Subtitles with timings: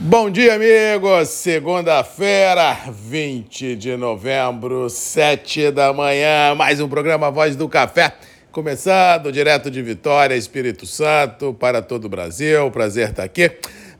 [0.00, 1.28] Bom dia, amigos!
[1.28, 8.14] Segunda-feira, 20 de novembro, 7 da manhã, mais um programa Voz do Café.
[8.52, 12.70] Começando direto de Vitória, Espírito Santo, para todo o Brasil.
[12.70, 13.50] Prazer estar aqui.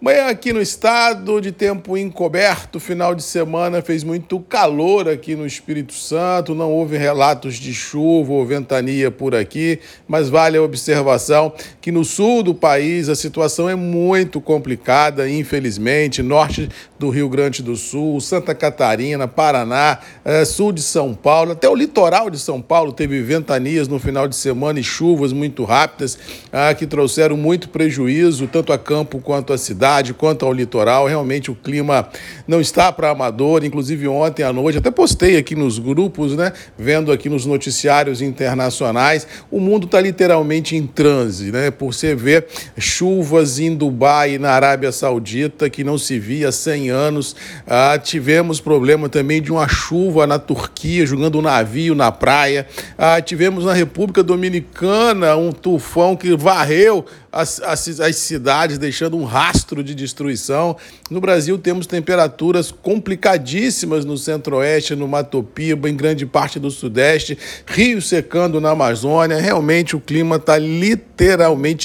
[0.00, 5.44] Manhã aqui no estado, de tempo encoberto, final de semana fez muito calor aqui no
[5.44, 11.52] Espírito Santo, não houve relatos de chuva ou ventania por aqui, mas vale a observação
[11.80, 17.60] que no sul do país a situação é muito complicada, infelizmente, norte do Rio Grande
[17.60, 22.62] do Sul, Santa Catarina, Paraná, eh, sul de São Paulo, até o litoral de São
[22.62, 26.16] Paulo teve ventanias no final de semana e chuvas muito rápidas
[26.52, 31.06] ah, que trouxeram muito prejuízo tanto a campo quanto à cidade cidade quanto ao litoral.
[31.06, 32.08] Realmente o clima
[32.46, 33.64] não está para amador.
[33.64, 36.52] Inclusive ontem à noite, até postei aqui nos grupos, né?
[36.76, 41.70] Vendo aqui nos noticiários internacionais, o mundo está literalmente em transe, né?
[41.70, 42.46] Por você ver
[42.76, 47.36] chuvas em Dubai e na Arábia Saudita que não se via há 100 anos.
[47.66, 52.66] Ah, tivemos problema também de uma chuva na Turquia, jogando um navio na praia.
[52.98, 59.24] Ah, tivemos na República Dominicana um tufão que varreu as, as, as, cidades, deixando um
[59.24, 60.76] rastro de destruição.
[61.10, 67.38] No Brasil, temos temperaturas complicadíssimas no centro-oeste, no Mato Piba, em grande parte do sudeste,
[67.66, 69.40] rios secando na Amazônia.
[69.40, 71.07] Realmente, o clima está literalmente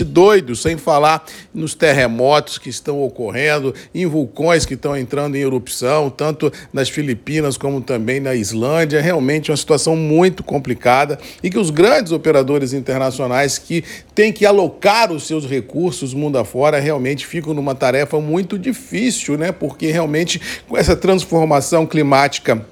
[0.04, 6.10] doido, sem falar nos terremotos que estão ocorrendo, em vulcões que estão entrando em erupção,
[6.10, 9.02] tanto nas Filipinas como também na Islândia.
[9.02, 13.84] Realmente, uma situação muito complicada e que os grandes operadores internacionais que
[14.16, 19.52] têm que alocar os seus recursos mundo afora realmente ficam numa tarefa muito difícil, né?
[19.52, 22.66] Porque realmente com essa transformação climática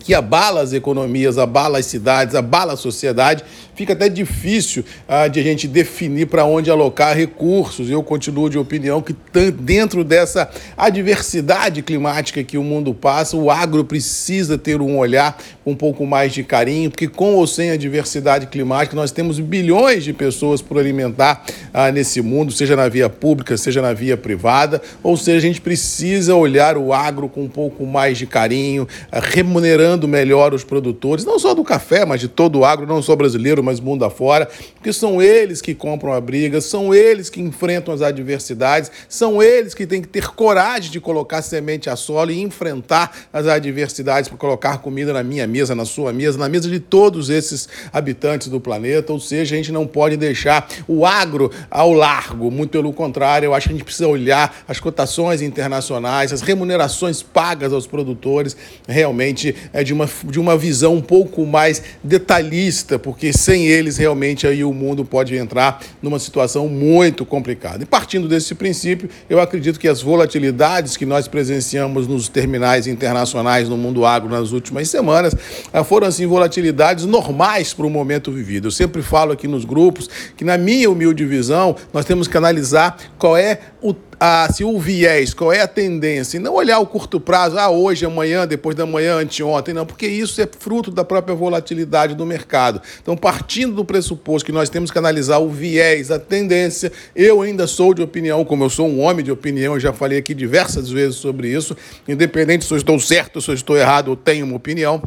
[0.00, 5.38] que abala as economias, abala as cidades, abala a sociedade, fica até difícil ah, de
[5.38, 7.88] a gente definir para onde alocar recursos.
[7.88, 9.14] Eu continuo de opinião que
[9.52, 15.38] dentro dessa adversidade climática que o mundo passa, o agro precisa ter um olhar
[15.70, 20.04] um pouco mais de carinho, porque com ou sem a diversidade climática, nós temos bilhões
[20.04, 24.82] de pessoas por alimentar ah, nesse mundo, seja na via pública, seja na via privada,
[25.02, 29.20] ou seja, a gente precisa olhar o agro com um pouco mais de carinho, ah,
[29.20, 33.14] remunerando melhor os produtores, não só do café, mas de todo o agro, não só
[33.14, 37.94] brasileiro, mas mundo afora, porque são eles que compram a briga, são eles que enfrentam
[37.94, 42.40] as adversidades, são eles que têm que ter coragem de colocar semente a solo e
[42.40, 46.80] enfrentar as adversidades para colocar comida na minha mesa, na sua mesa, na mesa de
[46.80, 49.12] todos esses habitantes do planeta.
[49.12, 53.54] Ou seja, a gente não pode deixar o agro ao largo, muito pelo contrário, eu
[53.54, 58.56] acho que a gente precisa olhar as cotações internacionais, as remunerações pagas aos produtores,
[58.88, 64.46] realmente é de uma, de uma visão um pouco mais detalhista, porque sem eles, realmente,
[64.46, 67.82] aí o mundo pode entrar numa situação muito complicada.
[67.82, 73.68] E partindo desse princípio, eu acredito que as volatilidades que nós presenciamos nos terminais internacionais
[73.68, 75.34] no mundo agro nas últimas semanas
[75.84, 78.68] foram, assim, volatilidades normais para o momento vivido.
[78.68, 82.96] Eu sempre falo aqui nos grupos que, na minha humilde visão, nós temos que analisar
[83.18, 86.86] qual é o a, se o viés, qual é a tendência, e não olhar o
[86.86, 91.02] curto prazo, ah, hoje, amanhã, depois da manhã, anteontem, não, porque isso é fruto da
[91.02, 92.82] própria volatilidade do mercado.
[93.00, 97.66] Então, partindo do pressuposto que nós temos que analisar o viés, a tendência, eu ainda
[97.66, 100.90] sou de opinião, como eu sou um homem de opinião, eu já falei aqui diversas
[100.90, 101.74] vezes sobre isso,
[102.06, 105.02] independente se eu estou certo, se eu estou errado, eu tenho uma opinião.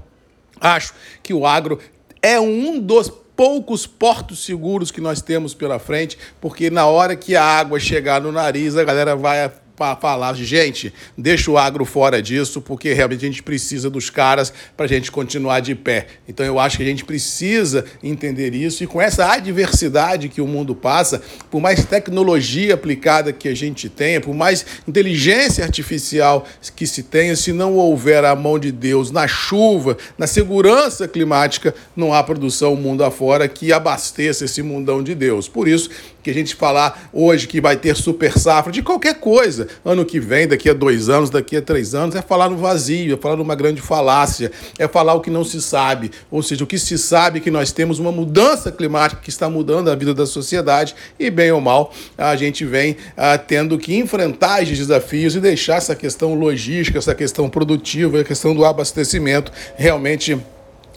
[0.63, 1.77] Acho que o agro
[2.21, 7.35] é um dos poucos portos seguros que nós temos pela frente, porque na hora que
[7.35, 9.51] a água chegar no nariz, a galera vai
[9.99, 14.85] falar, gente, deixa o agro fora disso, porque realmente a gente precisa dos caras para
[14.85, 16.07] a gente continuar de pé.
[16.27, 20.47] Então eu acho que a gente precisa entender isso e com essa adversidade que o
[20.47, 26.45] mundo passa, por mais tecnologia aplicada que a gente tenha, por mais inteligência artificial
[26.75, 31.73] que se tenha, se não houver a mão de Deus na chuva, na segurança climática,
[31.95, 35.47] não há produção mundo afora que abasteça esse mundão de Deus.
[35.47, 35.89] Por isso
[36.21, 40.19] que a gente falar hoje que vai ter super safra de qualquer coisa, ano que
[40.19, 43.35] vem, daqui a dois anos, daqui a três anos, é falar no vazio, é falar
[43.35, 46.11] numa grande falácia, é falar o que não se sabe.
[46.29, 49.49] Ou seja, o que se sabe é que nós temos uma mudança climática que está
[49.49, 53.95] mudando a vida da sociedade e, bem ou mal, a gente vem ah, tendo que
[53.95, 59.51] enfrentar esses desafios e deixar essa questão logística, essa questão produtiva, a questão do abastecimento
[59.75, 60.37] realmente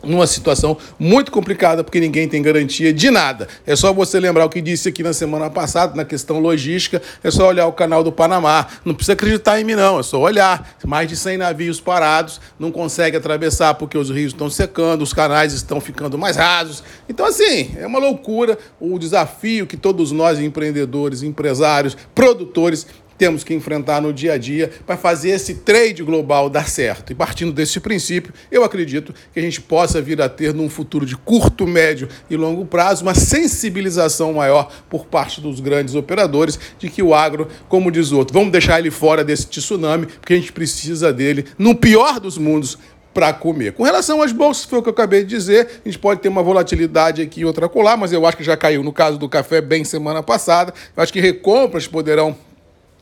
[0.07, 3.49] numa situação muito complicada, porque ninguém tem garantia de nada.
[3.67, 7.31] É só você lembrar o que disse aqui na semana passada, na questão logística, é
[7.31, 8.67] só olhar o canal do Panamá.
[8.85, 10.77] Não precisa acreditar em mim, não, é só olhar.
[10.85, 15.53] Mais de 100 navios parados, não consegue atravessar porque os rios estão secando, os canais
[15.53, 16.83] estão ficando mais rasos.
[17.09, 22.87] Então, assim, é uma loucura o desafio que todos nós, empreendedores, empresários, produtores,
[23.17, 27.13] temos que enfrentar no dia a dia para fazer esse trade global dar certo.
[27.13, 31.07] E partindo desse princípio, eu acredito que a gente possa vir a ter, num futuro
[31.07, 36.89] de curto, médio e longo prazo, uma sensibilização maior por parte dos grandes operadores de
[36.89, 40.53] que o agro, como diz outro, vamos deixar ele fora desse tsunami, porque a gente
[40.53, 42.79] precisa dele, no pior dos mundos,
[43.17, 43.73] para comer.
[43.73, 46.29] Com relação às bolsas, foi o que eu acabei de dizer, a gente pode ter
[46.29, 49.27] uma volatilidade aqui e outra colar, mas eu acho que já caiu no caso do
[49.27, 50.75] café bem semana passada.
[50.95, 52.37] Eu acho que recompras poderão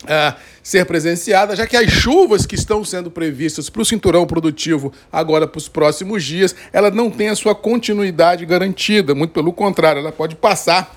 [0.06, 4.92] é, ser presenciadas, já que as chuvas que estão sendo previstas para o cinturão produtivo
[5.12, 10.00] agora para os próximos dias, ela não tem a sua continuidade garantida, muito pelo contrário,
[10.00, 10.96] ela pode passar,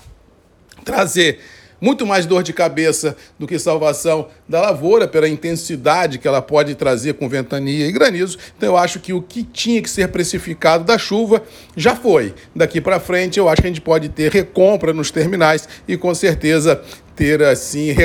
[0.84, 1.40] trazer
[1.80, 6.76] muito mais dor de cabeça do que salvação da lavoura, pela intensidade que ela pode
[6.76, 8.38] trazer com ventania e granizo.
[8.58, 11.44] Então eu acho que o que tinha que ser precificado da chuva
[11.76, 12.34] já foi.
[12.56, 16.14] Daqui para frente eu acho que a gente pode ter recompra nos terminais e com
[16.14, 16.82] certeza
[17.16, 17.96] ter assim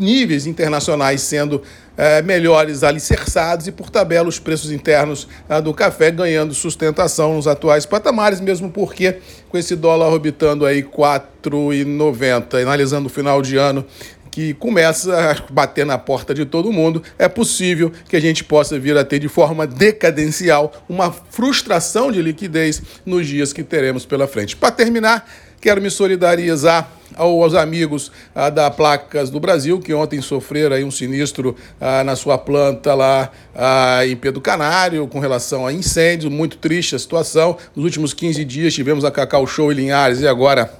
[0.00, 1.62] níveis internacionais sendo
[1.96, 7.46] é, melhores alicerçados e, por tabela, os preços internos é, do café ganhando sustentação nos
[7.46, 9.18] atuais patamares, mesmo porque
[9.50, 13.84] com esse dólar orbitando aí 4,90, analisando o final de ano
[14.30, 18.78] que começa a bater na porta de todo mundo, é possível que a gente possa
[18.78, 24.26] vir a ter de forma decadencial uma frustração de liquidez nos dias que teremos pela
[24.26, 24.56] frente.
[24.56, 25.28] Para terminar,
[25.60, 30.90] quero me solidarizar aos amigos ah, da Placas do Brasil, que ontem sofreram aí um
[30.90, 36.56] sinistro ah, na sua planta lá ah, em Pedro Canário, com relação a incêndio, muito
[36.56, 37.56] triste a situação.
[37.74, 40.79] Nos últimos 15 dias tivemos a Cacau Show em Linhares e agora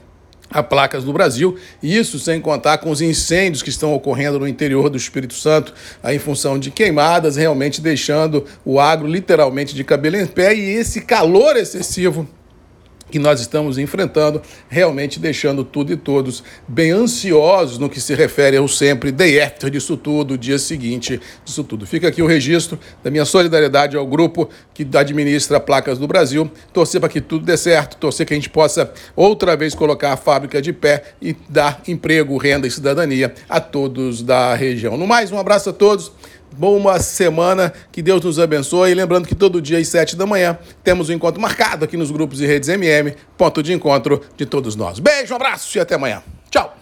[0.51, 4.91] a placas do Brasil, isso sem contar com os incêndios que estão ocorrendo no interior
[4.91, 5.73] do Espírito Santo,
[6.05, 11.03] em função de queimadas, realmente deixando o agro literalmente de cabelo em pé e esse
[11.03, 12.29] calor excessivo
[13.11, 18.57] que nós estamos enfrentando, realmente deixando tudo e todos bem ansiosos no que se refere
[18.57, 21.87] ao sempre day after disso tudo, dia seguinte disso tudo.
[21.87, 27.01] Fica aqui o registro da minha solidariedade ao grupo que administra placas do Brasil, torcer
[27.01, 30.63] para que tudo dê certo, torcer que a gente possa outra vez colocar a fábrica
[30.63, 34.97] de pé e dar emprego, renda e cidadania a todos da região.
[34.97, 36.13] No mais, um abraço a todos.
[36.57, 38.91] Boa semana, que Deus nos abençoe.
[38.91, 42.11] E lembrando que todo dia às 7 da manhã temos um encontro marcado aqui nos
[42.11, 44.99] grupos e redes MM, ponto de encontro de todos nós.
[44.99, 46.23] Beijo, abraço e até amanhã.
[46.51, 46.80] Tchau!